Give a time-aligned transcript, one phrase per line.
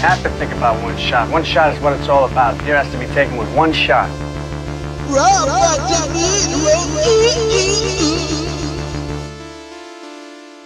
[0.00, 1.30] Have to think about one shot.
[1.30, 2.60] One shot is what it's all about.
[2.62, 4.08] Here has to be taken with one shot.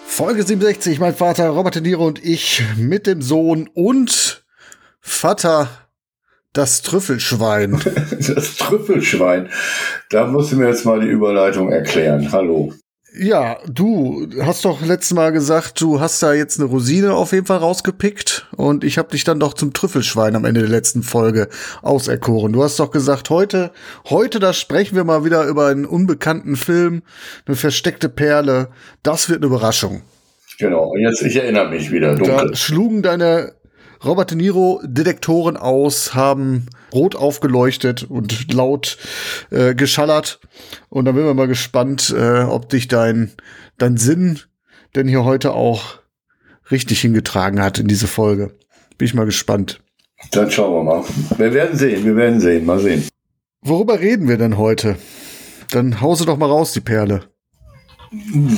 [0.06, 4.44] Folge 67, mein Vater Robert De Niro und ich mit dem Sohn und
[5.00, 5.68] Vater
[6.52, 7.80] das Trüffelschwein.
[8.34, 9.50] Das Trüffelschwein.
[10.10, 12.30] Da musst du mir jetzt mal die Überleitung erklären.
[12.30, 12.72] Hallo.
[13.16, 17.46] Ja, du hast doch letztes Mal gesagt, du hast da jetzt eine Rosine auf jeden
[17.46, 21.48] Fall rausgepickt und ich habe dich dann doch zum Trüffelschwein am Ende der letzten Folge
[21.82, 22.52] auserkoren.
[22.52, 23.70] Du hast doch gesagt, heute,
[24.10, 27.02] heute, da sprechen wir mal wieder über einen unbekannten Film,
[27.46, 28.68] eine versteckte Perle.
[29.04, 30.02] Das wird eine Überraschung.
[30.58, 30.90] Genau.
[30.90, 32.48] Und jetzt, ich erinnere mich wieder dunkel.
[32.48, 33.52] Da schlugen deine
[34.04, 38.98] Robert De Niro Detektoren aus, haben rot aufgeleuchtet und laut
[39.50, 40.40] äh, geschallert.
[40.88, 43.32] Und dann bin wir mal gespannt, äh, ob dich dein,
[43.78, 44.40] dein Sinn
[44.94, 45.98] denn hier heute auch
[46.70, 48.54] richtig hingetragen hat in diese Folge.
[48.96, 49.80] Bin ich mal gespannt.
[50.30, 51.04] Dann schauen wir mal.
[51.36, 52.64] Wir werden sehen, wir werden sehen.
[52.64, 53.04] Mal sehen.
[53.62, 54.96] Worüber reden wir denn heute?
[55.70, 57.22] Dann hause doch mal raus, die Perle.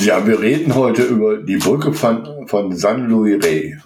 [0.05, 3.79] Ja, wir reden heute über die Brücke von, von San Luis Rey.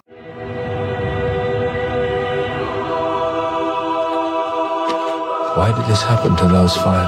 [5.61, 7.05] Why did this happen to those five?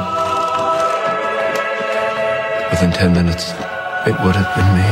[2.69, 3.49] Within ten minutes,
[4.05, 4.85] it would have been me.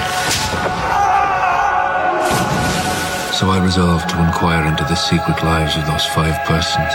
[3.38, 6.92] So I resolved to inquire into the secret lives of those five persons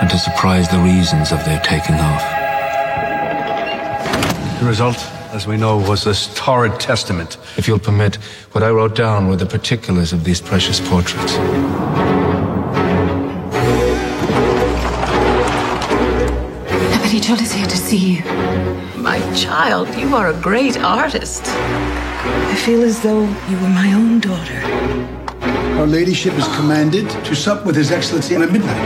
[0.00, 2.24] and to surprise the reasons of their taking off.
[4.58, 4.98] The result,
[5.30, 7.36] as we know, was this torrid testament.
[7.56, 8.16] If you'll permit,
[8.50, 11.38] what I wrote down were the particulars of these precious portraits.
[17.92, 18.24] To see you.
[18.96, 21.42] My child, you are a great artist.
[21.46, 24.60] I feel as though you were my own daughter.
[25.76, 28.76] Her ladyship is commanded to sup with His Excellency at midnight.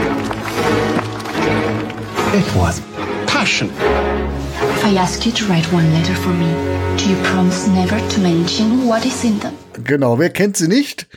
[2.35, 2.81] It was
[3.27, 3.69] passion.
[4.87, 6.47] I ask you to write one letter for me,
[6.95, 9.51] do you promise never to mention what is in them?
[9.83, 11.07] Genau, wer kennt sie nicht?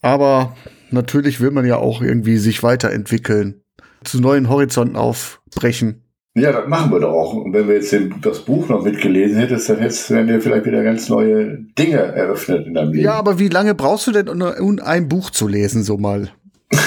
[0.00, 0.56] Aber
[0.90, 3.62] natürlich will man ja auch irgendwie sich weiterentwickeln,
[4.02, 6.02] zu neuen Horizonten aufbrechen.
[6.34, 7.34] Ja, das machen wir doch auch.
[7.34, 10.64] Und wenn wir jetzt den, das Buch noch mitgelesen hättest, dann hättest du dir vielleicht
[10.64, 13.04] wieder ganz neue Dinge eröffnet in deinem Leben.
[13.04, 16.30] Ja, aber wie lange brauchst du denn, um ein Buch zu lesen, so mal?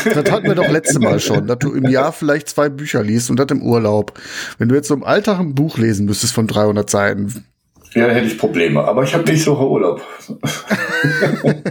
[0.06, 3.30] Das hatten wir doch letzte Mal schon, dass du im Jahr vielleicht zwei Bücher liest
[3.30, 4.14] und das im Urlaub.
[4.58, 7.46] Wenn du jetzt so im Alltag ein Buch lesen müsstest von 300 Seiten.
[7.94, 8.84] Ja, hätte ich Probleme.
[8.84, 10.02] Aber ich habe nächste Woche Urlaub.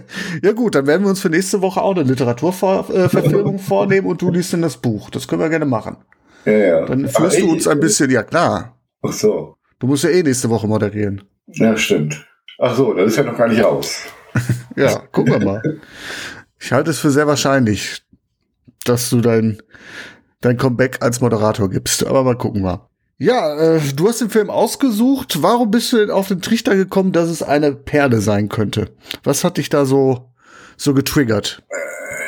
[0.43, 4.31] ja gut, dann werden wir uns für nächste Woche auch eine Literaturverfilmung vornehmen und du
[4.31, 5.11] liest dann das Buch.
[5.11, 5.97] Das können wir gerne machen.
[6.47, 6.87] Ja, ja.
[6.87, 8.79] Dann führst du uns ein bisschen, ja klar.
[9.03, 9.57] Ach so.
[9.79, 11.23] Du musst ja eh nächste Woche moderieren.
[11.47, 12.27] Ja, stimmt.
[12.59, 13.99] Ach so, das ist ja noch gar nicht aus.
[14.77, 15.63] ja, gucken wir mal.
[16.59, 18.04] Ich halte es für sehr wahrscheinlich,
[18.85, 19.59] dass du dein,
[20.41, 22.07] dein Comeback als Moderator gibst.
[22.07, 22.89] Aber mal gucken wir.
[23.19, 25.43] Ja, äh, du hast den Film ausgesucht.
[25.43, 28.91] Warum bist du denn auf den Trichter gekommen, dass es eine Perle sein könnte?
[29.23, 30.33] Was hat dich da so,
[30.77, 31.63] so getriggert?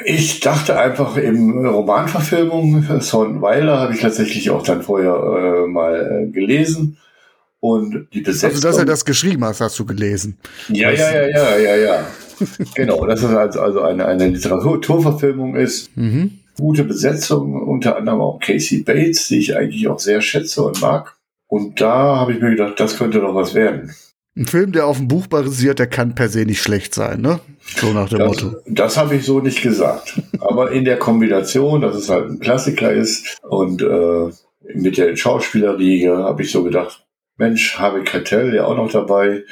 [0.05, 6.31] Ich dachte einfach im Romanverfilmung, Weiler habe ich tatsächlich auch dann vorher äh, mal äh,
[6.31, 6.99] gelesen.
[7.59, 8.51] Und die Besetzung.
[8.51, 10.39] Also, dass er das geschrieben hast, hast du gelesen.
[10.69, 12.07] Ja, ja, ja, ja, ja, ja.
[12.75, 15.97] genau, dass es also, also eine, eine Literaturverfilmung ist.
[15.97, 20.81] Mhm gute Besetzung, unter anderem auch Casey Bates, die ich eigentlich auch sehr schätze und
[20.81, 21.17] mag.
[21.49, 23.95] Und da habe ich mir gedacht, das könnte doch was werden.
[24.37, 27.41] Ein Film, der auf dem Buch basiert, der kann per se nicht schlecht sein, ne?
[27.81, 28.57] So nach dem das, Motto.
[28.67, 30.21] Das habe ich so nicht gesagt.
[30.41, 34.31] Aber in der Kombination, dass es halt ein Klassiker ist und äh,
[34.75, 37.07] mit der Schauspielerriege habe ich so gedacht,
[37.39, 39.45] Mensch, Harvey Keitel, der auch noch dabei,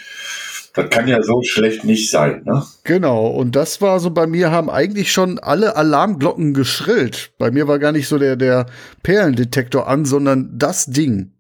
[0.75, 2.65] das kann ja so schlecht nicht sein, ne?
[2.82, 7.32] Genau, und das war so bei mir, haben eigentlich schon alle Alarmglocken geschrillt.
[7.38, 8.67] Bei mir war gar nicht so der, der
[9.05, 11.33] Perlendetektor an, sondern das Ding.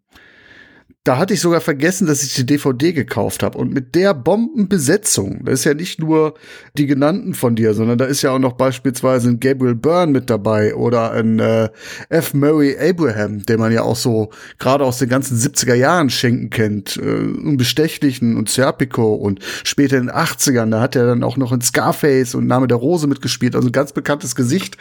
[1.04, 3.58] Da hatte ich sogar vergessen, dass ich die DVD gekauft habe.
[3.58, 6.32] Und mit der Bombenbesetzung, da ist ja nicht nur
[6.78, 10.30] die genannten von dir, sondern da ist ja auch noch beispielsweise ein Gabriel Byrne mit
[10.30, 11.68] dabei oder ein äh,
[12.08, 12.32] F.
[12.32, 16.96] Murray Abraham, den man ja auch so gerade aus den ganzen 70er Jahren schenken kennt.
[16.96, 21.52] Äh, Unbestechlichen und Serpico und später in den 80ern, da hat er dann auch noch
[21.52, 24.78] in Scarface und Name der Rose mitgespielt, also ein ganz bekanntes Gesicht.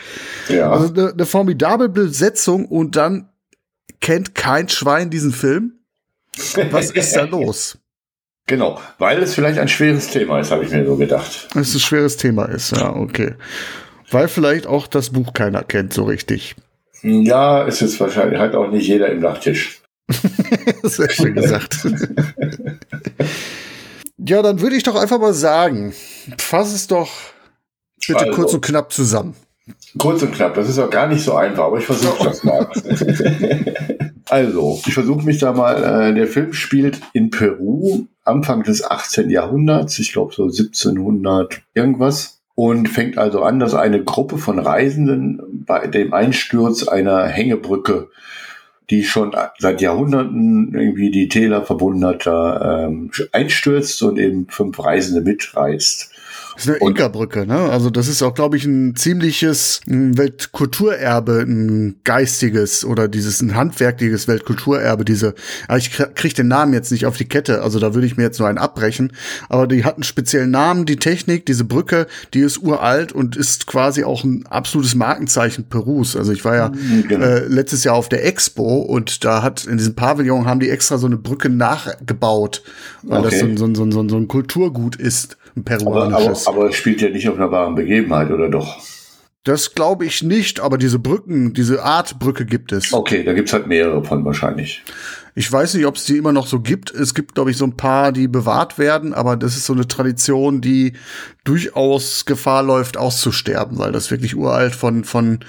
[0.48, 0.72] Ja.
[0.72, 3.28] Also eine, eine formidable Besetzung und dann
[4.00, 5.83] kennt kein Schwein diesen Film.
[6.72, 7.78] Was ist da los?
[8.46, 11.48] Genau, weil es vielleicht ein schweres Thema ist, habe ich mir so gedacht.
[11.54, 13.36] Weil es ein schweres Thema ist, ja, okay.
[14.12, 16.56] Weil vielleicht auch das Buch keiner kennt so richtig.
[17.02, 19.82] Ja, es ist wahrscheinlich halt auch nicht jeder im Nachttisch.
[20.84, 21.88] Sehr schön gesagt.
[24.18, 25.94] ja, dann würde ich doch einfach mal sagen,
[26.38, 27.12] fass es doch
[28.06, 29.36] bitte also, kurz und knapp zusammen.
[29.98, 32.68] Kurz und knapp, das ist auch gar nicht so einfach, aber ich versuche das mal.
[34.30, 39.30] Also, ich versuche mich da mal, äh, der Film spielt in Peru, Anfang des 18.
[39.30, 42.40] Jahrhunderts, ich glaube so 1700 irgendwas.
[42.56, 48.10] Und fängt also an, dass eine Gruppe von Reisenden bei dem Einsturz einer Hängebrücke,
[48.92, 54.84] die schon seit Jahrhunderten irgendwie die Täler verbunden hat, da ähm, einstürzt und eben fünf
[54.84, 56.13] Reisende mitreißt.
[56.56, 57.58] Das ist eine Inka-Brücke, ne?
[57.58, 64.28] Also das ist auch, glaube ich, ein ziemliches Weltkulturerbe, ein geistiges oder dieses ein handwerkliches
[64.28, 65.06] Weltkulturerbe.
[65.06, 65.34] Diese,
[65.68, 68.24] aber ich kriege den Namen jetzt nicht auf die Kette, also da würde ich mir
[68.24, 69.14] jetzt nur einen abbrechen.
[69.50, 73.68] Aber die hat einen speziellen Namen, die Technik, diese Brücke, die ist uralt und ist
[73.68, 76.16] quasi auch ein absolutes Markenzeichen Perus.
[76.16, 77.26] Also ich war ja mhm, genau.
[77.26, 80.98] äh, letztes Jahr auf der Expo und da hat in diesem Pavillon haben die extra
[80.98, 82.64] so eine Brücke nachgebaut,
[83.02, 83.40] weil okay.
[83.40, 86.26] das so, so, so, so, so ein Kulturgut ist ein peruanisches.
[86.26, 88.82] Aber, aber, aber es spielt ja nicht auf einer wahren Begebenheit, oder doch?
[89.44, 92.94] Das glaube ich nicht, aber diese Brücken, diese Art Brücke gibt es.
[92.94, 94.84] Okay, da gibt's halt mehrere von wahrscheinlich.
[95.36, 96.92] Ich weiß nicht, ob es die immer noch so gibt.
[96.92, 99.88] Es gibt, glaube ich, so ein paar, die bewahrt werden, aber das ist so eine
[99.88, 100.94] Tradition, die
[101.44, 105.40] durchaus Gefahr läuft, auszusterben, weil das wirklich uralt von, von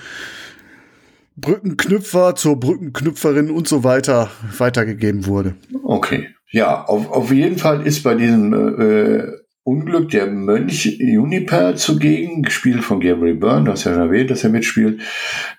[1.36, 5.54] Brückenknüpfer zur Brückenknüpferin und so weiter weitergegeben wurde.
[5.84, 6.30] Okay.
[6.50, 12.84] Ja, auf, auf jeden Fall ist bei diesem äh, Unglück der Mönch Juniper zugegen, gespielt
[12.84, 15.00] von Gabriel Byrne, du hast ja schon erwähnt, dass er mitspielt,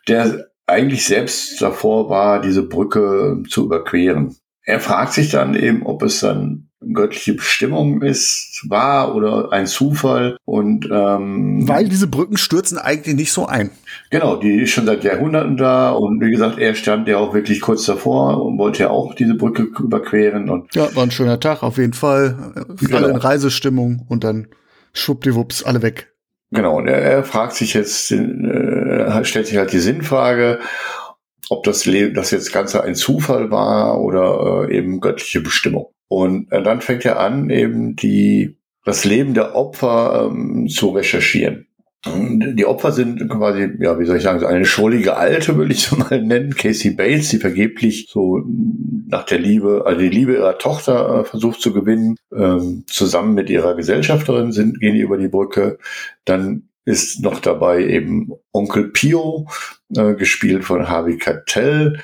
[0.08, 4.36] der eigentlich selbst davor war, diese Brücke zu überqueren.
[4.64, 10.38] Er fragt sich dann eben, ob es dann göttliche Bestimmung ist, war oder ein Zufall.
[10.46, 13.72] Und ähm, weil diese Brücken stürzen eigentlich nicht so ein.
[14.10, 17.62] Genau, die ist schon seit Jahrhunderten da und wie gesagt, er stand ja auch wirklich
[17.62, 20.50] kurz davor und wollte ja auch diese Brücke überqueren.
[20.50, 22.54] Und ja, war ein schöner Tag auf jeden Fall.
[22.80, 22.98] Genau.
[22.98, 24.48] Alle in Reisestimmung und dann
[24.94, 26.14] schwuppdiwupps, alle weg.
[26.52, 30.60] Genau, und er, er fragt sich jetzt, äh, stellt sich halt die Sinnfrage,
[31.50, 35.88] ob das, Le das jetzt Ganze ein Zufall war oder äh, eben göttliche Bestimmung.
[36.08, 41.68] Und äh, dann fängt er an, eben die, das Leben der Opfer ähm, zu recherchieren.
[42.08, 45.96] Die Opfer sind quasi, ja, wie soll ich sagen, eine schrullige Alte, würde ich so
[45.98, 48.44] mal nennen, Casey Bates, die vergeblich so
[49.08, 53.50] nach der Liebe, also die Liebe ihrer Tochter äh, versucht zu gewinnen, ähm, zusammen mit
[53.50, 55.80] ihrer Gesellschafterin sind, gehen die über die Brücke.
[56.26, 59.48] Dann ist noch dabei eben Onkel Pio,
[59.96, 62.00] äh, gespielt von Harvey Keitel,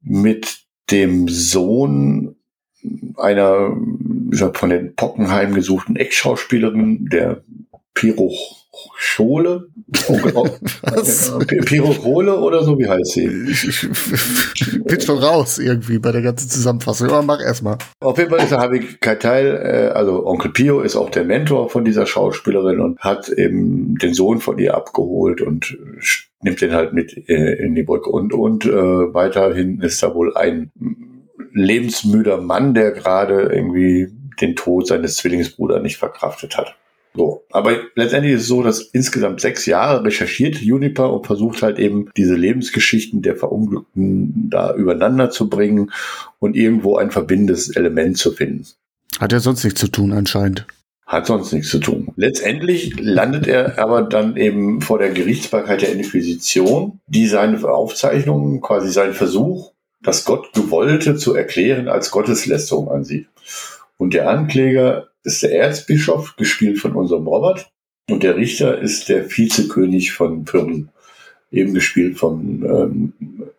[0.00, 2.36] mit dem Sohn
[3.16, 3.76] einer
[4.54, 7.42] von den Pockenheim gesuchten Ex-Schauspielerin, der
[7.94, 8.32] Piro
[8.96, 9.68] Schole?
[10.82, 11.36] Was?
[11.66, 13.26] Piro Chole oder so, wie heißt sie?
[13.50, 13.88] Ich,
[14.84, 17.76] bin schon raus irgendwie bei der ganzen Zusammenfassung, aber mach erstmal.
[18.00, 21.68] Auf jeden Fall ist der Harvey Keitel, äh, also Onkel Pio ist auch der Mentor
[21.68, 25.76] von dieser Schauspielerin und hat eben den Sohn von ihr abgeholt und
[26.40, 30.34] nimmt den halt mit äh, in die Brücke und, und äh, weiterhin ist da wohl
[30.34, 30.70] ein
[31.54, 34.08] lebensmüder Mann, der gerade irgendwie
[34.40, 36.76] den Tod seines Zwillingsbruders nicht verkraftet hat.
[37.14, 41.78] So, aber letztendlich ist es so, dass insgesamt sechs Jahre recherchiert Juniper und versucht halt
[41.78, 45.90] eben diese Lebensgeschichten der Verunglückten da übereinander zu bringen
[46.38, 48.66] und irgendwo ein verbindendes Element zu finden.
[49.18, 50.66] Hat er sonst nichts zu tun anscheinend.
[51.06, 52.08] Hat sonst nichts zu tun.
[52.16, 58.90] Letztendlich landet er aber dann eben vor der Gerichtsbarkeit der Inquisition, die seine Aufzeichnungen, quasi
[58.90, 59.71] seinen Versuch,
[60.02, 63.28] das Gott gewollte zu erklären, als Gotteslästerung ansieht.
[63.98, 67.70] Und der Ankläger ist der Erzbischof, gespielt von unserem Robert.
[68.10, 70.84] Und der Richter ist der Vizekönig von Peru,
[71.52, 73.12] eben gespielt von ähm,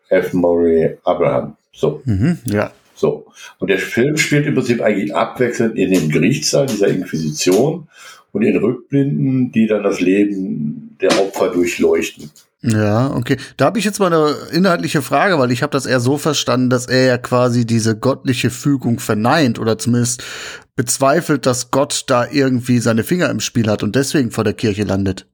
[0.09, 0.33] F.
[0.33, 1.55] Murray Abraham.
[1.71, 2.01] So.
[2.05, 2.71] Mhm, ja.
[2.95, 3.25] So.
[3.59, 7.87] Und der Film spielt im Prinzip eigentlich abwechselnd in dem Gerichtssaal dieser Inquisition
[8.31, 12.29] und in Rückblinden, die dann das Leben der Opfer durchleuchten.
[12.63, 13.37] Ja, okay.
[13.57, 16.69] Da habe ich jetzt mal eine inhaltliche Frage, weil ich habe das eher so verstanden,
[16.69, 20.23] dass er ja quasi diese göttliche Fügung verneint oder zumindest
[20.77, 24.83] bezweifelt, dass Gott da irgendwie seine Finger im Spiel hat und deswegen vor der Kirche
[24.83, 25.27] landet.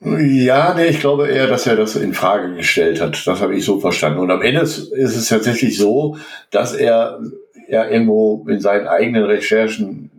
[0.00, 3.24] Ja, nee, ich glaube eher, dass er das in Frage gestellt hat.
[3.26, 4.18] Das habe ich so verstanden.
[4.18, 6.16] Und am Ende ist es tatsächlich so,
[6.50, 7.20] dass er
[7.68, 10.10] ja irgendwo in seinen eigenen Recherchen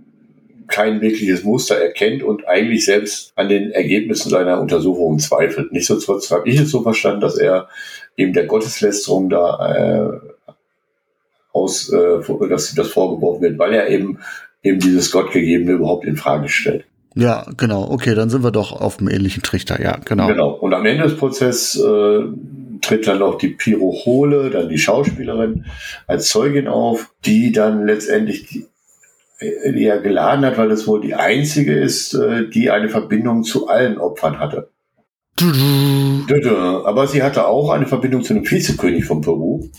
[0.67, 5.71] kein wirkliches Muster erkennt und eigentlich selbst an den Ergebnissen seiner Untersuchungen zweifelt.
[5.71, 7.69] Nichtsdestotrotz habe ich es so verstanden, dass er
[8.17, 10.19] eben der Gotteslästerung da äh,
[11.51, 14.19] aus, äh, dass das vorgeworfen wird, weil er eben
[14.63, 16.85] eben dieses Gottgegebene überhaupt in Frage stellt.
[17.15, 17.91] Ja, genau.
[17.91, 19.79] Okay, dann sind wir doch auf dem ähnlichen Trichter.
[19.81, 20.27] Ja, genau.
[20.27, 20.51] Genau.
[20.51, 22.23] Und am Ende des Prozesses äh,
[22.81, 25.65] tritt dann noch die Pyrochole, dann die Schauspielerin
[26.07, 28.65] als Zeugin auf, die dann letztendlich die,
[29.75, 33.97] ja geladen hat, weil es wohl die einzige ist, äh, die eine Verbindung zu allen
[33.97, 34.69] Opfern hatte.
[36.85, 39.69] Aber sie hatte auch eine Verbindung zu einem Vizekönig von Peru.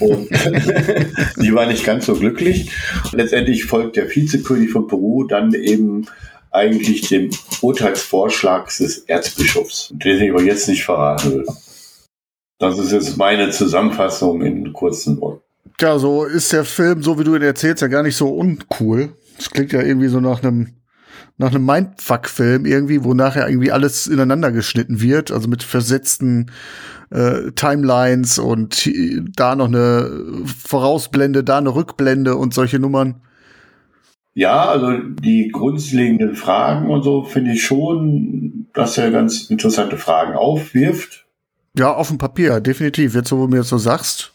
[0.00, 0.30] Und
[1.42, 2.70] die war nicht ganz so glücklich.
[3.12, 6.06] Letztendlich folgt der Vizekönig von Peru dann eben
[6.50, 11.46] eigentlich dem Urteilsvorschlag des Erzbischofs, den ich aber jetzt nicht verraten will.
[12.58, 15.42] Das ist jetzt meine Zusammenfassung in kurzen Worten.
[15.80, 19.14] Ja, so ist der Film, so wie du ihn erzählst, ja gar nicht so uncool.
[19.36, 20.74] Das klingt ja irgendwie so nach einem
[21.38, 26.50] nach einem Mindfuck-Film irgendwie, wo nachher irgendwie alles ineinander geschnitten wird, also mit versetzten
[27.10, 28.90] äh, Timelines und
[29.36, 30.10] da noch eine
[30.66, 33.20] Vorausblende, da eine Rückblende und solche Nummern.
[34.34, 40.34] Ja, also die grundlegenden Fragen und so finde ich schon, dass er ganz interessante Fragen
[40.34, 41.26] aufwirft.
[41.76, 43.14] Ja, auf dem Papier, definitiv.
[43.14, 44.32] Jetzt, wo du mir das so sagst.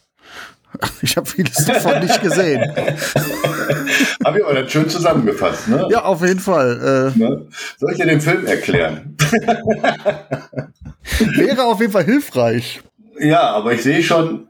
[1.01, 2.61] Ich habe vieles davon nicht gesehen.
[4.25, 5.87] Habe ich aber dann schön zusammengefasst, ne?
[5.89, 7.13] Ja, auf jeden Fall.
[7.15, 7.47] Äh, ne?
[7.77, 9.15] Soll ich dir den Film erklären?
[11.35, 12.81] Wäre auf jeden Fall hilfreich.
[13.19, 14.49] Ja, aber ich sehe schon,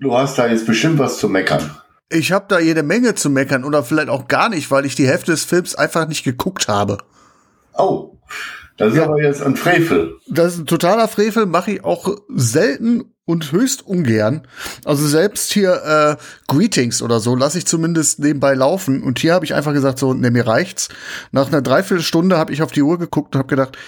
[0.00, 1.70] du hast da jetzt bestimmt was zu meckern.
[2.08, 5.08] Ich habe da jede Menge zu meckern oder vielleicht auch gar nicht, weil ich die
[5.08, 6.98] Hälfte des Films einfach nicht geguckt habe.
[7.76, 8.16] Oh,
[8.76, 9.04] das ist ja.
[9.04, 10.16] aber jetzt ein Frevel.
[10.28, 14.46] Das ist ein totaler Frevel, mache ich auch selten und höchst ungern.
[14.84, 16.16] Also selbst hier äh,
[16.48, 19.02] Greetings oder so lasse ich zumindest nebenbei laufen.
[19.02, 20.88] Und hier habe ich einfach gesagt, so, ne, mir reicht's.
[21.32, 23.78] Nach einer Dreiviertelstunde habe ich auf die Uhr geguckt und habe gedacht,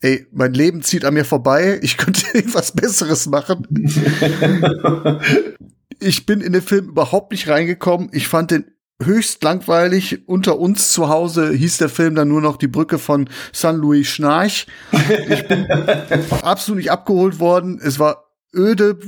[0.00, 3.66] ey, mein Leben zieht an mir vorbei, ich könnte irgendwas Besseres machen.
[5.98, 8.10] ich bin in den Film überhaupt nicht reingekommen.
[8.12, 8.66] Ich fand den
[9.02, 10.28] höchst langweilig.
[10.28, 14.08] Unter uns zu Hause hieß der Film dann nur noch die Brücke von San Luis
[14.08, 14.66] Schnarch.
[15.28, 15.66] Ich bin
[16.42, 17.80] absolut nicht abgeholt worden.
[17.82, 18.98] Es war öde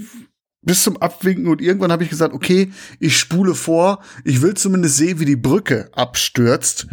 [0.64, 4.96] bis zum Abwinken und irgendwann habe ich gesagt, okay, ich spule vor, ich will zumindest
[4.96, 6.86] sehen, wie die Brücke abstürzt.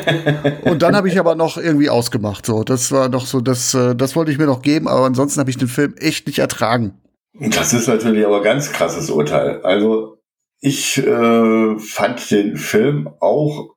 [0.64, 2.44] und dann habe ich aber noch irgendwie ausgemacht.
[2.44, 5.40] So, das war noch so, das, äh, das wollte ich mir noch geben, aber ansonsten
[5.40, 7.00] habe ich den Film echt nicht ertragen.
[7.32, 9.62] Das ist natürlich aber ganz krasses Urteil.
[9.62, 10.17] Also
[10.60, 13.74] ich äh, fand den Film auch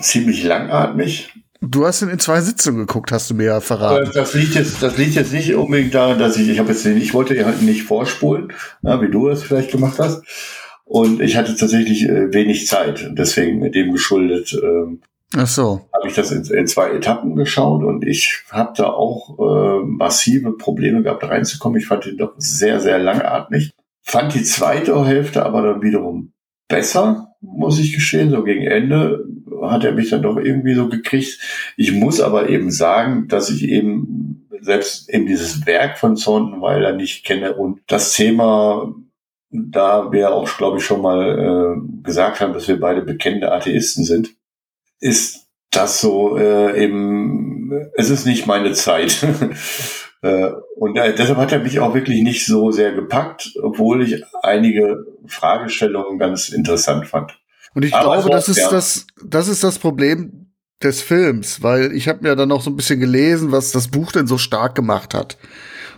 [0.00, 1.32] ziemlich langatmig.
[1.60, 4.10] Du hast ihn in zwei Sitzungen geguckt, hast du mir ja verraten.
[4.14, 7.14] Das liegt jetzt, das liegt jetzt nicht unbedingt daran, dass ich, ich habe jetzt, ich
[7.14, 10.22] wollte halt nicht vorspulen, na, wie du es vielleicht gemacht hast.
[10.84, 14.58] Und ich hatte tatsächlich äh, wenig Zeit und deswegen mit dem geschuldet.
[14.62, 15.02] Ähm,
[15.36, 15.82] Ach so.
[15.92, 20.52] Habe ich das in, in, zwei Etappen geschaut und ich habe da auch äh, massive
[20.52, 21.78] Probleme gehabt, reinzukommen.
[21.78, 23.72] Ich fand ihn doch sehr, sehr langatmig.
[24.08, 26.32] Fand die zweite Hälfte aber dann wiederum
[26.66, 28.30] besser, muss ich gestehen.
[28.30, 29.22] So gegen Ende
[29.62, 31.38] hat er mich dann doch irgendwie so gekriegt.
[31.76, 37.26] Ich muss aber eben sagen, dass ich eben selbst eben dieses Werk von Zornweiler nicht
[37.26, 38.94] kenne und das Thema,
[39.50, 44.04] da wir auch, glaube ich, schon mal äh, gesagt haben, dass wir beide bekennende Atheisten
[44.04, 44.30] sind,
[45.00, 49.26] ist das so äh, eben, es ist nicht meine Zeit.
[50.22, 54.22] äh, und äh, deshalb hat er mich auch wirklich nicht so sehr gepackt, obwohl ich
[54.42, 57.38] einige Fragestellungen ganz interessant fand.
[57.74, 58.70] Und ich Aber glaube, das ist ja.
[58.70, 62.76] das, das ist das Problem des Films, weil ich habe mir dann noch so ein
[62.76, 65.36] bisschen gelesen, was das Buch denn so stark gemacht hat.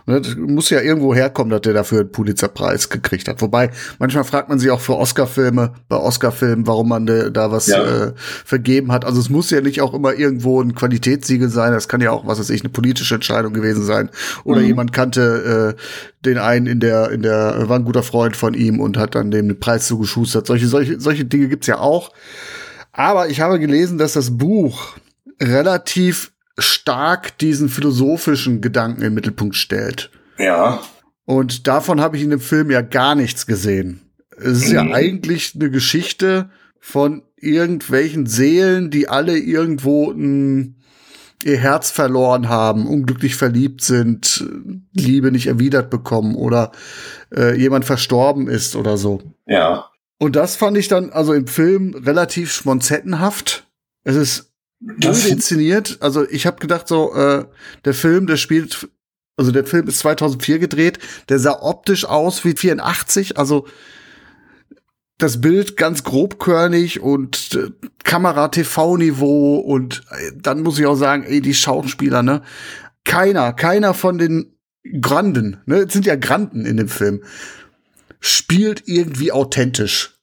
[0.07, 3.41] Ne, das muss ja irgendwo herkommen, dass der dafür einen Pulitzerpreis gekriegt hat.
[3.41, 8.07] Wobei, manchmal fragt man sich auch für Oscar-Filme, bei Oscar-Filmen, warum man da was ja.
[8.07, 9.05] äh, vergeben hat.
[9.05, 11.73] Also es muss ja nicht auch immer irgendwo ein Qualitätssiegel sein.
[11.73, 14.09] Das kann ja auch, was weiß ich, eine politische Entscheidung gewesen sein.
[14.43, 14.67] Oder mhm.
[14.67, 18.79] jemand kannte äh, den einen in der, in der, war ein guter Freund von ihm
[18.79, 20.47] und hat dann dem einen Preis zugeschustert.
[20.47, 22.11] Solche, solche, solche Dinge gibt's ja auch.
[22.91, 24.95] Aber ich habe gelesen, dass das Buch
[25.41, 30.11] relativ stark diesen philosophischen Gedanken im Mittelpunkt stellt.
[30.37, 30.81] Ja.
[31.25, 34.01] Und davon habe ich in dem Film ja gar nichts gesehen.
[34.37, 34.75] Es ist mhm.
[34.75, 40.77] ja eigentlich eine Geschichte von irgendwelchen Seelen, die alle irgendwo ein,
[41.43, 44.45] ihr Herz verloren haben, unglücklich verliebt sind,
[44.93, 46.71] Liebe nicht erwidert bekommen oder
[47.35, 49.21] äh, jemand verstorben ist oder so.
[49.45, 49.89] Ja.
[50.17, 53.67] Und das fand ich dann also im Film relativ schmonzettenhaft.
[54.03, 54.50] Es ist
[54.81, 55.97] das inszeniert.
[56.01, 57.45] Also ich habe gedacht so, äh,
[57.85, 58.89] der Film, der spielt,
[59.37, 63.67] also der Film ist 2004 gedreht, der sah optisch aus wie 84, also
[65.19, 67.69] das Bild ganz grobkörnig und äh,
[68.03, 72.41] Kamera-TV-Niveau und äh, dann muss ich auch sagen, ey, die Schauspieler, ne?
[73.03, 74.55] Keiner, keiner von den
[74.99, 75.77] Granden, ne?
[75.81, 77.23] Es sind ja Granden in dem Film,
[78.19, 80.19] spielt irgendwie authentisch.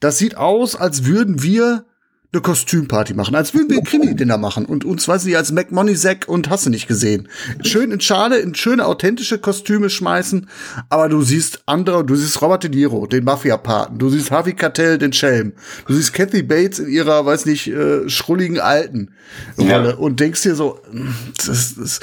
[0.00, 1.86] Das sieht aus, als würden wir
[2.32, 6.28] eine Kostümparty machen, als würden wir ein Krimi-Dinner machen und uns, weiß ich, als McMoneysack
[6.28, 7.28] und hast du nicht gesehen.
[7.62, 10.48] Schön in Schale, in schöne, authentische Kostüme schmeißen,
[10.88, 14.96] aber du siehst andere, du siehst Robert De Niro, den Mafia-Paten, du siehst Harvey Keitel,
[14.96, 15.52] den Schelm,
[15.86, 19.10] du siehst Kathy Bates in ihrer, weiß nicht, äh, schrulligen alten
[19.58, 19.96] Rolle ja.
[19.96, 20.78] und denkst dir so,
[21.46, 22.00] das, das,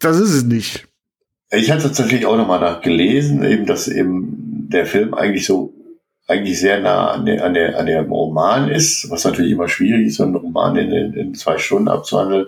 [0.00, 0.86] das ist es nicht.
[1.50, 5.75] Ich hatte tatsächlich auch nochmal nachgelesen, eben, dass eben der Film eigentlich so
[6.28, 10.08] eigentlich sehr nah an der, an der, an der Roman ist, was natürlich immer schwierig
[10.08, 12.46] ist, so einen Roman in, in, zwei Stunden abzuhandeln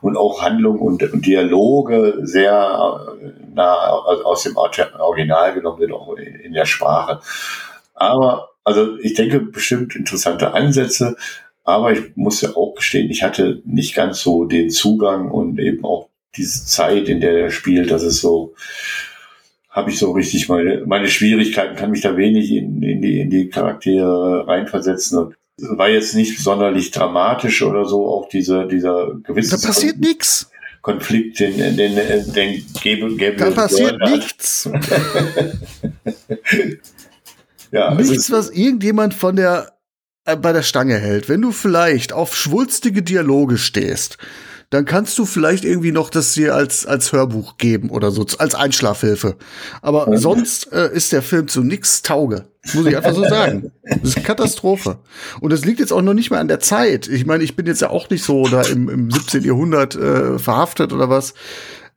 [0.00, 3.88] und auch Handlung und, und Dialoge sehr äh, nah
[4.24, 7.20] aus dem Original genommen wird, auch in der Sprache.
[7.94, 11.16] Aber, also ich denke, bestimmt interessante Ansätze,
[11.62, 15.84] aber ich muss ja auch gestehen, ich hatte nicht ganz so den Zugang und eben
[15.84, 18.54] auch diese Zeit, in der er spielt, dass es so,
[19.70, 23.30] habe ich so richtig meine, meine Schwierigkeiten, kann mich da wenig in, in, die, in
[23.30, 29.60] die Charaktere reinversetzen und war jetzt nicht sonderlich dramatisch oder so, auch diese, dieser gewisse.
[29.60, 30.50] Da passiert nichts.
[30.82, 34.68] Konflikt, den, den, den, den gäbe, gäbe Da passiert nichts.
[37.70, 39.76] ja, nichts, was irgendjemand von der,
[40.24, 41.28] äh, bei der Stange hält.
[41.28, 44.16] Wenn du vielleicht auf schwulstige Dialoge stehst,
[44.70, 48.54] dann kannst du vielleicht irgendwie noch das dir als, als Hörbuch geben oder so, als
[48.54, 49.36] Einschlafhilfe.
[49.82, 50.16] Aber mhm.
[50.16, 52.46] sonst äh, ist der Film zu nix Tauge.
[52.74, 53.72] Muss ich einfach so sagen.
[53.82, 54.98] Das ist eine Katastrophe.
[55.40, 57.08] Und es liegt jetzt auch noch nicht mehr an der Zeit.
[57.08, 59.42] Ich meine, ich bin jetzt ja auch nicht so da im, im 17.
[59.42, 61.34] Jahrhundert äh, verhaftet oder was.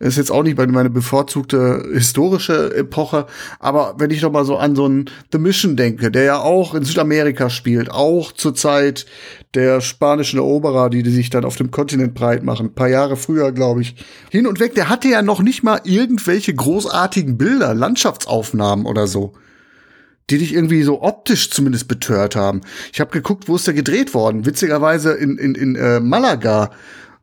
[0.04, 3.26] Ist jetzt auch nicht meine bevorzugte historische Epoche,
[3.60, 6.76] aber wenn ich doch mal so an so einen The Mission denke, der ja auch
[6.76, 9.06] in Südamerika spielt, auch zur Zeit
[9.54, 13.54] der spanischen Eroberer, die, die sich dann auf dem Kontinent breit machen, paar Jahre früher,
[13.54, 13.96] glaube ich,
[14.30, 19.34] hin und weg, der hatte ja noch nicht mal irgendwelche großartigen Bilder, Landschaftsaufnahmen oder so
[20.30, 22.62] die dich irgendwie so optisch zumindest betört haben.
[22.94, 24.46] Ich habe geguckt, wo ist der gedreht worden?
[24.46, 26.72] Witzigerweise in, in, in äh, Malaga.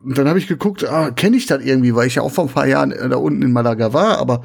[0.02, 2.44] Und dann habe ich geguckt, ah, kenne ich das irgendwie, weil ich ja auch vor
[2.44, 4.44] ein paar Jahren äh, da unten in Malaga war, aber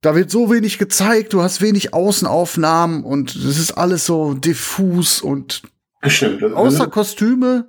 [0.00, 5.20] da wird so wenig gezeigt, du hast wenig Außenaufnahmen und es ist alles so diffus
[5.22, 5.62] und
[6.04, 6.42] Stimmt.
[6.42, 7.68] außer Kostüme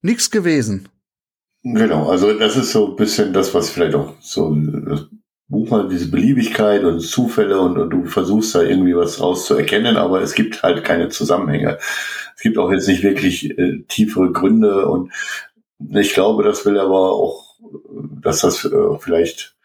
[0.00, 0.88] nichts gewesen.
[1.64, 5.06] Genau, also das ist so ein bisschen das, was vielleicht auch so das
[5.48, 10.20] Buch mal diese Beliebigkeit und Zufälle und, und, du versuchst da irgendwie was rauszuerkennen, aber
[10.20, 11.78] es gibt halt keine Zusammenhänge.
[12.36, 15.12] Es gibt auch jetzt nicht wirklich äh, tiefere Gründe und
[15.78, 17.56] ich glaube, das will aber auch,
[18.22, 19.56] dass das äh, vielleicht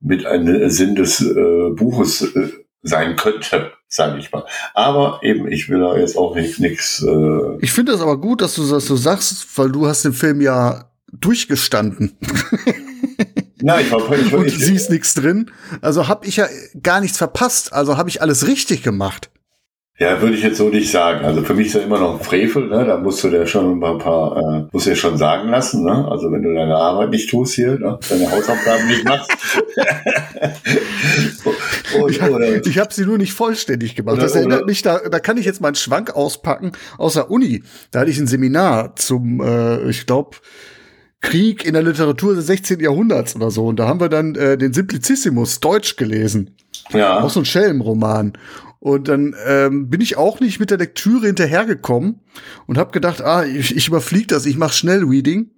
[0.00, 4.44] mit einem Sinn des äh, Buches äh, sein könnte, sage ich mal.
[4.74, 7.02] Aber eben, ich will da jetzt auch nicht nichts.
[7.02, 10.12] Äh ich finde es aber gut, dass du das so sagst, weil du hast den
[10.12, 12.16] Film ja durchgestanden.
[13.62, 15.50] Nein, ich war, ich war, Und du siehst nichts drin.
[15.80, 16.46] Also habe ich ja
[16.82, 17.72] gar nichts verpasst.
[17.72, 19.30] Also habe ich alles richtig gemacht.
[19.98, 21.24] Ja, würde ich jetzt so nicht sagen.
[21.24, 22.84] Also für mich ist er immer noch ein Frevel, ne?
[22.84, 26.06] Da musst du dir schon ein paar, äh, musst du dir schon sagen lassen, ne?
[26.10, 27.98] Also wenn du deine Arbeit nicht tust hier, ne?
[28.10, 29.30] deine Hausaufgaben nicht machst.
[31.98, 34.16] und, ich habe hab sie nur nicht vollständig gemacht.
[34.16, 37.14] Oder, das erinnert oder, mich, da, da kann ich jetzt mal einen Schwank auspacken aus
[37.14, 37.62] der Uni.
[37.90, 40.36] Da hatte ich ein Seminar zum, äh, ich glaube,
[41.22, 42.80] Krieg in der Literatur des 16.
[42.80, 43.66] Jahrhunderts oder so.
[43.66, 46.54] Und da haben wir dann äh, den Simplicissimus Deutsch gelesen.
[46.92, 47.20] Ja.
[47.22, 48.34] Auch so ein Schellenroman.
[48.86, 52.20] Und dann ähm, bin ich auch nicht mit der Lektüre hinterhergekommen
[52.68, 55.50] und habe gedacht, ah, ich, ich überfliege das, ich mache schnell Reading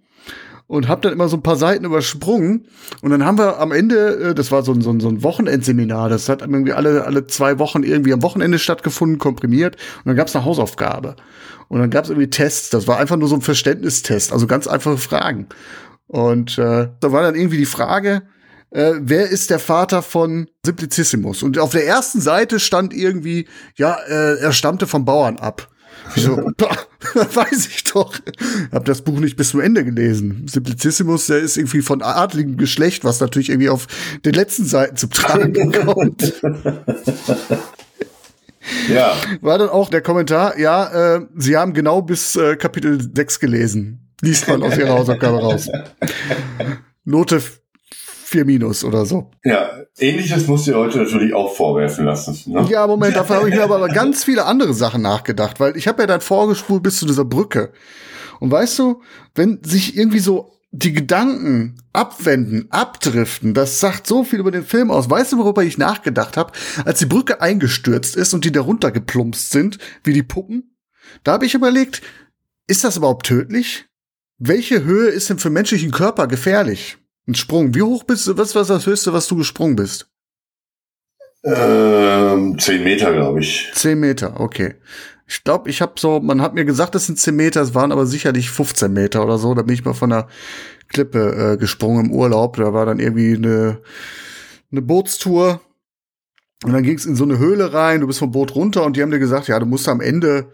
[0.67, 2.69] und habe dann immer so ein paar Seiten übersprungen.
[3.03, 5.23] Und dann haben wir am Ende, äh, das war so ein, so ein, so ein
[5.23, 9.77] Wochenendseminar, das hat irgendwie alle, alle zwei Wochen irgendwie am Wochenende stattgefunden, komprimiert.
[9.77, 11.17] Und dann gab es eine Hausaufgabe.
[11.69, 12.71] Und dann gab es irgendwie Tests.
[12.71, 15.49] Das war einfach nur so ein Verständnistest, also ganz einfache Fragen.
[16.07, 18.23] Und äh, da war dann irgendwie die Frage,
[18.71, 21.43] äh, wer ist der Vater von Simplicissimus?
[21.43, 25.69] Und auf der ersten Seite stand irgendwie, ja, äh, er stammte vom Bauern ab.
[26.15, 26.37] Ich so,
[27.15, 28.15] weiß ich doch.
[28.73, 30.47] Hab das Buch nicht bis zum Ende gelesen.
[30.49, 33.87] Simplicissimus, der ist irgendwie von adligem Geschlecht, was natürlich irgendwie auf
[34.25, 36.35] den letzten Seiten zum Tragen kommt.
[38.89, 39.17] Ja.
[39.41, 44.11] War dann auch der Kommentar, ja, äh, sie haben genau bis äh, Kapitel 6 gelesen.
[44.21, 45.69] Liest man aus ihrer Hausaufgabe raus.
[47.05, 47.41] Note
[48.29, 49.31] 4 minus oder so.
[49.43, 52.39] Ja, ähnliches musst du heute natürlich auch vorwerfen lassen.
[52.53, 52.67] Ne?
[52.69, 56.03] Ja, Moment, dafür habe ich mir aber ganz viele andere Sachen nachgedacht, weil ich habe
[56.03, 57.73] ja dann vorgespult bis zu dieser Brücke.
[58.39, 59.01] Und weißt du,
[59.35, 64.91] wenn sich irgendwie so die Gedanken abwenden, abdriften, das sagt so viel über den Film
[64.91, 65.09] aus.
[65.09, 66.53] Weißt du, worüber ich nachgedacht habe,
[66.85, 70.77] als die Brücke eingestürzt ist und die darunter geplumpst sind, wie die Puppen?
[71.25, 72.03] Da habe ich überlegt,
[72.67, 73.87] ist das überhaupt tödlich?
[74.37, 76.99] Welche Höhe ist denn für menschlichen Körper gefährlich?
[77.29, 77.75] Ein Sprung.
[77.75, 78.39] Wie hoch bist du?
[78.39, 80.09] Was war das höchste, was du gesprungen bist?
[81.45, 83.71] Ähm, zehn Meter, glaube ich.
[83.75, 84.77] Zehn Meter, okay.
[85.27, 87.93] Ich glaube, ich habe so, man hat mir gesagt, das sind zehn Meter, es waren
[87.93, 89.53] aber sicherlich 15 Meter oder so.
[89.55, 90.27] Da bin ich mal von der
[90.89, 92.57] Klippe äh, gesprungen im Urlaub.
[92.57, 93.83] Da war dann irgendwie eine,
[94.73, 95.61] eine Bootstour.
[96.65, 98.97] Und dann ging es in so eine Höhle rein, du bist vom Boot runter und
[98.97, 100.51] die haben dir gesagt, ja, du musst am Ende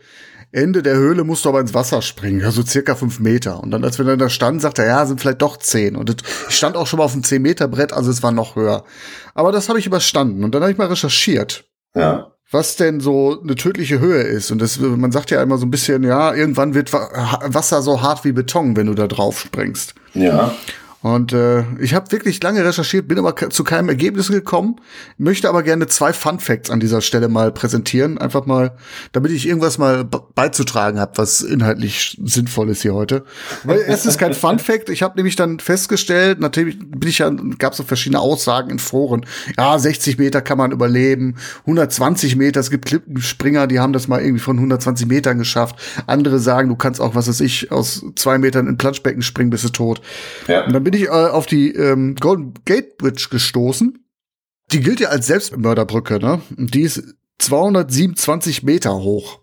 [0.54, 3.62] Ende der Höhle musst du aber ins Wasser springen, also circa fünf Meter.
[3.62, 5.96] Und dann, als wir dann da standen, sagte er, ja, sind vielleicht doch zehn.
[5.96, 8.54] Und ich stand auch schon mal auf einem zehn Meter Brett, also es war noch
[8.54, 8.84] höher.
[9.34, 10.44] Aber das habe ich überstanden.
[10.44, 11.64] Und dann habe ich mal recherchiert.
[11.94, 12.30] Ja.
[12.50, 14.52] Was denn so eine tödliche Höhe ist.
[14.52, 18.24] Und das, man sagt ja immer so ein bisschen, ja, irgendwann wird Wasser so hart
[18.24, 19.94] wie Beton, wenn du da drauf springst.
[20.12, 20.54] Ja.
[21.04, 24.76] Und äh, ich habe wirklich lange recherchiert, bin aber zu keinem Ergebnis gekommen,
[25.18, 28.74] möchte aber gerne zwei Fun Facts an dieser Stelle mal präsentieren, einfach mal,
[29.12, 33.24] damit ich irgendwas mal beizutragen habe, was inhaltlich sinnvoll ist hier heute.
[33.64, 37.30] Weil es ist kein Fun Fact, ich habe nämlich dann festgestellt, natürlich bin ich ja,
[37.58, 39.26] gab so verschiedene Aussagen in Foren,
[39.58, 41.36] ja, 60 Meter kann man überleben,
[41.66, 46.38] 120 Meter, es gibt Klippenspringer, die haben das mal irgendwie von 120 Metern geschafft, andere
[46.38, 49.68] sagen, du kannst auch, was weiß ich, aus zwei Metern in Planschbecken springen, bist du
[49.68, 50.00] tot.
[50.48, 50.64] Ja.
[50.64, 53.98] Und dann bin bin ich äh, auf die ähm, Golden Gate Bridge gestoßen.
[54.70, 56.40] Die gilt ja als Selbstmörderbrücke, ne?
[56.56, 59.40] Und die ist 227 Meter hoch.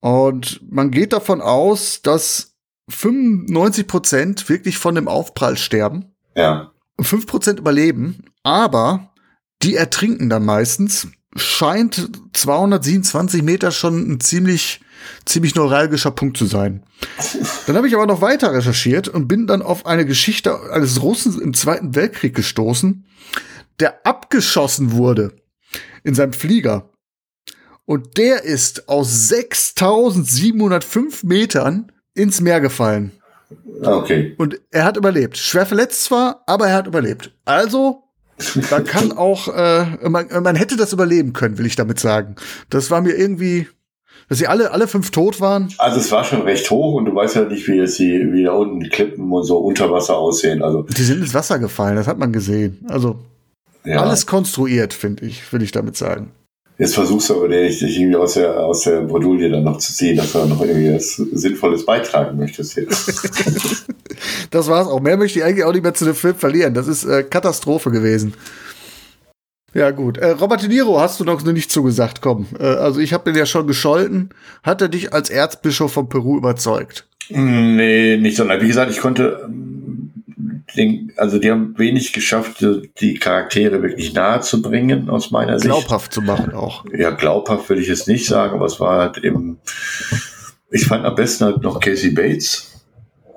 [0.00, 2.56] Und man geht davon aus, dass
[2.88, 6.16] 95 Prozent wirklich von dem Aufprall sterben.
[6.34, 6.72] Ja.
[6.96, 8.24] Und 5 Prozent überleben.
[8.42, 9.12] Aber
[9.62, 11.06] die ertrinken dann meistens.
[11.36, 14.80] Scheint 227 Meter schon ein ziemlich
[15.24, 16.82] ziemlich neuralgischer Punkt zu sein.
[17.66, 21.40] Dann habe ich aber noch weiter recherchiert und bin dann auf eine Geschichte eines Russen
[21.40, 23.06] im Zweiten Weltkrieg gestoßen,
[23.80, 25.32] der abgeschossen wurde
[26.04, 26.90] in seinem Flieger.
[27.84, 33.12] Und der ist aus 6705 Metern ins Meer gefallen.
[33.82, 34.34] Okay.
[34.36, 35.38] Und er hat überlebt.
[35.38, 37.32] Schwer verletzt zwar, aber er hat überlebt.
[37.44, 38.04] Also,
[38.70, 42.36] da kann auch, äh, man, man hätte das überleben können, will ich damit sagen.
[42.68, 43.68] Das war mir irgendwie
[44.28, 45.72] dass sie alle, alle fünf tot waren?
[45.78, 48.44] Also es war schon recht hoch und du weißt ja nicht, wie jetzt die, wie
[48.44, 50.62] da unten die Klippen und so unter Wasser aussehen.
[50.62, 52.84] Also die sind ins Wasser gefallen, das hat man gesehen.
[52.88, 53.16] Also
[53.84, 54.00] ja.
[54.02, 56.30] alles konstruiert, finde ich, will ich damit sagen.
[56.78, 60.16] Jetzt versuchst du aber dich irgendwie aus der, aus der Bredouille dann noch zu ziehen,
[60.16, 63.84] dass du noch irgendwie was Sinnvolles beitragen möchtest jetzt.
[64.52, 65.00] das war's auch.
[65.00, 66.74] Mehr möchte ich eigentlich auch nicht mehr zu dem Film verlieren.
[66.74, 68.34] Das ist äh, Katastrophe gewesen.
[69.74, 70.16] Ja, gut.
[70.18, 72.46] Äh, Robert De Niro hast du noch nicht zugesagt, komm.
[72.58, 74.30] Äh, also ich habe den ja schon gescholten.
[74.62, 77.06] Hat er dich als Erzbischof von Peru überzeugt?
[77.30, 78.62] Nee, nicht sondern.
[78.62, 79.46] Wie gesagt, ich konnte,
[80.76, 82.64] den, also die haben wenig geschafft,
[83.00, 85.70] die Charaktere wirklich nahe zu bringen, aus meiner Sicht.
[85.70, 86.84] Glaubhaft zu machen auch.
[86.96, 89.58] Ja, glaubhaft will ich jetzt nicht sagen, aber es war halt eben,
[90.70, 92.82] ich fand am besten halt noch Casey Bates,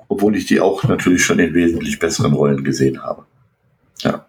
[0.08, 3.24] obwohl ich die auch natürlich schon in wesentlich besseren Rollen gesehen habe.
[4.00, 4.26] Ja.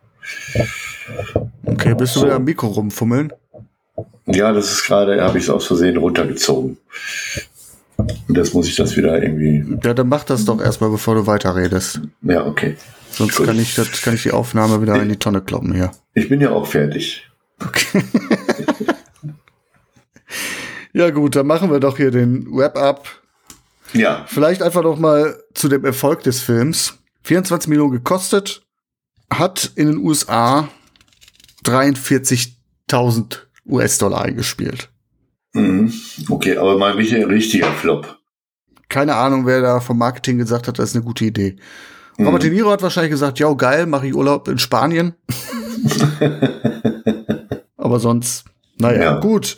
[1.83, 2.25] Okay, bist du so.
[2.25, 3.33] wieder am Mikro rumfummeln?
[4.25, 6.77] Ja, das ist gerade, habe ich es aus Versehen runtergezogen.
[7.97, 9.65] Und das muss ich das wieder irgendwie.
[9.83, 11.99] Ja, dann mach das doch erstmal, bevor du weiterredest.
[12.21, 12.77] Ja, okay.
[13.11, 15.91] Sonst kann ich, das, kann ich die Aufnahme wieder in die Tonne kloppen hier.
[16.13, 17.29] Ich bin ja auch fertig.
[17.63, 18.03] Okay.
[20.93, 23.09] ja, gut, dann machen wir doch hier den Wrap-up.
[23.91, 24.25] Ja.
[24.27, 26.97] Vielleicht einfach noch mal zu dem Erfolg des Films.
[27.23, 28.63] 24 Millionen gekostet,
[29.29, 30.69] hat in den USA
[31.63, 34.89] 43.000 US-Dollar eingespielt.
[35.53, 35.93] Mhm.
[36.29, 38.17] Okay, aber mal richtig, richtiger Flop.
[38.89, 41.55] Keine Ahnung, wer da vom Marketing gesagt hat, das ist eine gute Idee.
[42.17, 42.27] Mhm.
[42.27, 45.13] Robert De Niro hat wahrscheinlich gesagt, ja geil, mache ich Urlaub in Spanien.
[47.77, 48.45] aber sonst,
[48.77, 49.19] naja, Ja.
[49.19, 49.57] gut.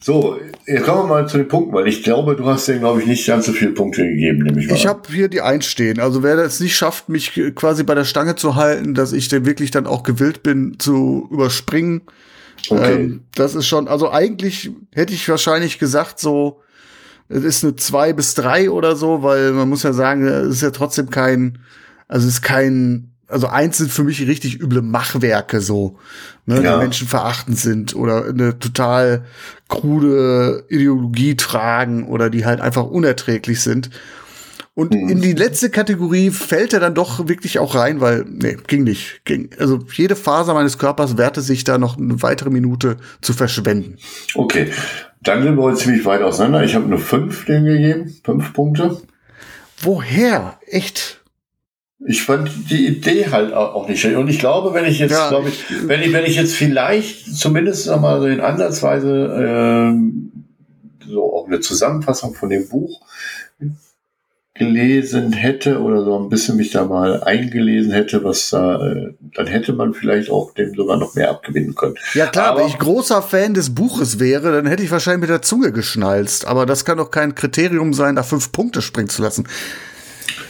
[0.00, 3.00] So, jetzt kommen wir mal zu den Punkten, weil ich glaube, du hast denen, glaube
[3.00, 5.98] ich, nicht ganz so viele Punkte gegeben, nämlich Ich habe hier die einstehen.
[5.98, 9.44] Also wer das nicht schafft, mich quasi bei der Stange zu halten, dass ich dann
[9.44, 12.02] wirklich dann auch gewillt bin zu überspringen,
[12.70, 12.94] Okay.
[12.94, 16.60] ähm, das ist schon, also eigentlich hätte ich wahrscheinlich gesagt, so,
[17.28, 20.62] es ist eine zwei bis drei oder so, weil man muss ja sagen, es ist
[20.62, 21.58] ja trotzdem kein,
[22.08, 25.98] also es ist kein, also eins sind für mich richtig üble Machwerke so,
[26.46, 26.74] ne, Ja.
[26.74, 29.24] die menschenverachtend sind oder eine total
[29.68, 33.90] krude Ideologie tragen oder die halt einfach unerträglich sind.
[34.74, 38.84] Und in die letzte Kategorie fällt er dann doch wirklich auch rein, weil, nee, ging
[38.84, 39.22] nicht.
[39.24, 43.96] Ging, also jede Faser meines Körpers wehrte sich da noch eine weitere Minute zu verschwenden.
[44.36, 44.70] Okay,
[45.20, 46.62] dann sind wir heute ziemlich weit auseinander.
[46.62, 49.02] Ich habe nur fünf denen gegeben, fünf Punkte.
[49.80, 50.58] Woher?
[50.66, 51.17] Echt?
[52.06, 54.16] Ich fand die Idee halt auch nicht schlecht.
[54.16, 57.36] Und ich glaube, wenn ich jetzt, Ja, glaube ich, wenn ich, wenn ich jetzt vielleicht
[57.36, 60.32] zumindest noch mal so in Ansatzweise ähm,
[61.06, 63.00] so auch eine Zusammenfassung von dem Buch
[64.54, 69.46] gelesen hätte oder so ein bisschen mich da mal eingelesen hätte, was da, äh, dann
[69.46, 71.94] hätte man vielleicht auch dem sogar noch mehr abgewinnen können.
[72.14, 75.30] Ja klar, Aber- wenn ich großer Fan des Buches wäre, dann hätte ich wahrscheinlich mit
[75.30, 76.44] der Zunge geschnalzt.
[76.46, 79.46] Aber das kann doch kein Kriterium sein, da fünf Punkte springen zu lassen.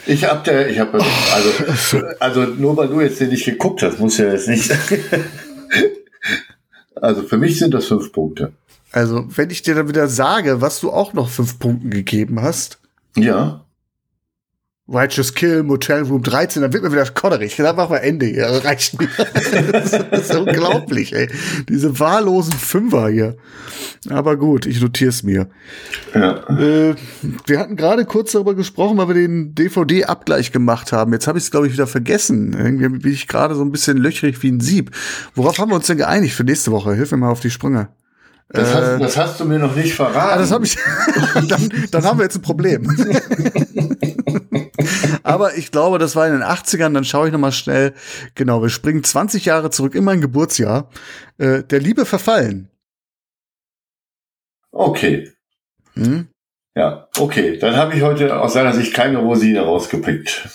[0.09, 0.99] Ich hab der, ich habe
[1.35, 4.71] also, also nur weil du jetzt den nicht geguckt hast, muss ja jetzt nicht.
[6.95, 8.53] also für mich sind das fünf Punkte.
[8.91, 12.79] Also, wenn ich dir dann wieder sage, was du auch noch fünf Punkten gegeben hast,
[13.17, 13.67] Ja.
[14.91, 17.57] Righteous Kill, Motel Room 13, dann wird mir wieder kodderig.
[17.57, 18.49] Dann machen wir Ende hier.
[18.49, 19.09] Das reicht mir.
[19.35, 21.29] Das ist, das ist unglaublich, ey.
[21.69, 23.37] Diese wahllosen Fünfer hier.
[24.09, 25.49] Aber gut, ich notiere es mir.
[26.15, 26.39] Ja.
[26.49, 26.95] Äh,
[27.47, 31.13] wir hatten gerade kurz darüber gesprochen, weil wir den DVD-Abgleich gemacht haben.
[31.13, 32.55] Jetzt habe ich es, glaube ich, wieder vergessen.
[32.55, 34.93] Irgendwie bin ich gerade so ein bisschen löchrig wie ein Sieb.
[35.35, 36.95] Worauf haben wir uns denn geeinigt für nächste Woche?
[36.95, 37.89] Hilf mir mal auf die Sprünge.
[38.51, 40.19] Das, Äh, hast, das hast du mir noch nicht verraten.
[40.19, 40.77] Ah, das habe ich.
[41.49, 42.89] dann, dann haben wir jetzt ein Problem.
[45.23, 47.93] Aber ich glaube, das war in den 80ern, dann schaue ich noch mal schnell.
[48.35, 50.89] Genau, wir springen 20 Jahre zurück in mein Geburtsjahr.
[51.37, 52.71] Äh, der Liebe verfallen.
[54.71, 55.31] Okay.
[55.95, 56.29] Hm?
[56.75, 57.59] Ja, okay.
[57.59, 60.49] Dann habe ich heute aus seiner Sicht keine Rosine rausgepickt.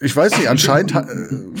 [0.00, 1.60] Ich weiß nicht, anscheinend äh,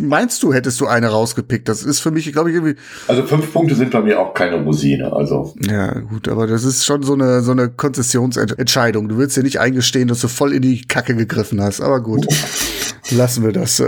[0.00, 1.68] meinst du, hättest du eine rausgepickt.
[1.68, 2.76] Das ist für mich, glaube ich, irgendwie.
[3.08, 5.12] Also fünf Punkte sind bei mir auch keine Rosine.
[5.12, 9.08] Also Ja, gut, aber das ist schon so eine, so eine Konzessionsentscheidung.
[9.08, 11.80] Du willst dir nicht eingestehen, dass du voll in die Kacke gegriffen hast.
[11.80, 12.26] Aber gut,
[13.10, 13.82] lassen wir das.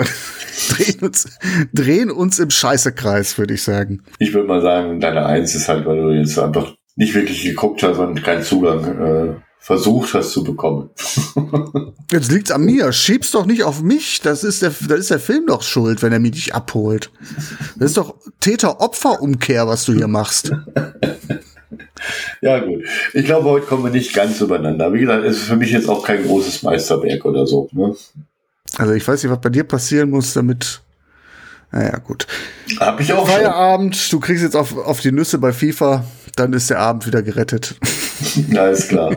[0.69, 1.27] drehen, uns,
[1.73, 4.03] drehen uns im Scheißekreis, würde ich sagen.
[4.19, 7.83] ich würde mal sagen, deine Eins ist halt, weil du jetzt einfach nicht wirklich geguckt
[7.83, 10.91] hast und keinen Zugang äh, versucht hast zu bekommen.
[12.11, 12.93] Jetzt liegt's an mir.
[12.93, 14.21] Schieb's doch nicht auf mich.
[14.21, 17.13] Das ist der, das ist der Film doch schuld, wenn er mich nicht abholt.
[17.77, 20.53] Das ist doch Täter-Opfer-Umkehr, was du hier machst.
[22.41, 22.83] Ja, gut.
[23.15, 24.93] Ich glaube, heute kommen wir nicht ganz übereinander.
[24.93, 27.69] Wie gesagt, es ist für mich jetzt auch kein großes Meisterwerk oder so.
[27.71, 27.95] Ne?
[28.77, 30.83] Also ich weiß nicht, was bei dir passieren muss, damit.
[31.71, 32.27] Naja, gut.
[32.81, 33.37] Hab ich auch schon.
[33.37, 37.23] Feierabend, du kriegst jetzt auf, auf die Nüsse bei FIFA, dann ist der Abend wieder
[37.23, 37.77] gerettet.
[38.57, 39.17] Alles klar.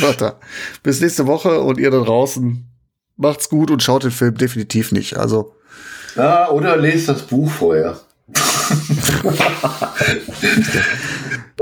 [0.00, 0.34] Warte.
[0.82, 2.66] Bis nächste Woche und ihr da draußen
[3.16, 5.16] macht's gut und schaut den Film definitiv nicht.
[5.16, 5.54] Also,
[6.16, 8.00] Ja, oder lest das Buch vorher.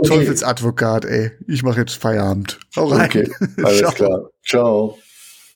[0.07, 1.33] Teufelsadvokat, ey.
[1.47, 2.59] Ich mache jetzt Feierabend.
[2.77, 3.07] Hau rein.
[3.07, 3.31] Okay,
[3.63, 3.93] alles Ciao.
[3.93, 4.31] klar.
[4.47, 4.99] Ciao.